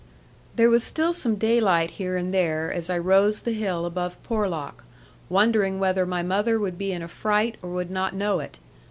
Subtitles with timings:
[0.55, 4.83] There was still some daylight here and there as I rose the hill above Porlock,
[5.29, 8.57] wondering whether my mother would be in a fright, or would not know it.